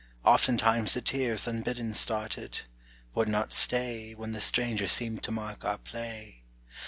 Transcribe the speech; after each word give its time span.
Oftentimes 0.25 0.95
the 0.95 1.01
tears 1.03 1.47
unbidden 1.47 1.93
started, 1.93 2.61
Would 3.13 3.27
not 3.27 3.53
stay 3.53 4.15
When 4.15 4.31
the 4.31 4.41
stranger 4.41 4.87
seemed 4.87 5.21
to 5.21 5.31
mark 5.31 5.63
our 5.63 5.77
play. 5.77 6.41